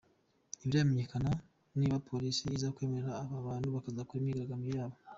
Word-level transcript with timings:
Ntibiramenyekana 0.57 1.29
niba 1.77 2.03
Polisi 2.09 2.41
iza 2.57 2.73
kwemerera 2.75 3.11
aba 3.23 3.47
bantu 3.47 3.67
bakazakora 3.75 4.19
imyigaragambyo 4.21 4.71
yabo. 4.79 4.95